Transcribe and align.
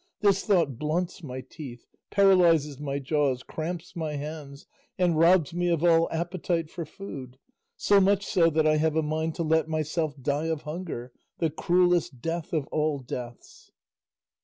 This 0.21 0.43
thought 0.43 0.79
blunts 0.79 1.21
my 1.21 1.41
teeth, 1.41 1.85
paralyses 2.09 2.79
my 2.79 2.97
jaws, 2.97 3.43
cramps 3.43 3.95
my 3.95 4.13
hands, 4.15 4.65
and 4.97 5.15
robs 5.15 5.53
me 5.53 5.69
of 5.69 5.83
all 5.83 6.09
appetite 6.11 6.71
for 6.71 6.85
food; 6.87 7.37
so 7.77 8.01
much 8.01 8.25
so 8.25 8.49
that 8.49 8.65
I 8.65 8.77
have 8.77 8.95
a 8.95 9.03
mind 9.03 9.35
to 9.35 9.43
let 9.43 9.67
myself 9.67 10.15
die 10.19 10.47
of 10.47 10.63
hunger, 10.63 11.13
the 11.37 11.51
cruelest 11.51 12.19
death 12.19 12.51
of 12.51 12.65
all 12.71 12.97
deaths." 12.97 13.69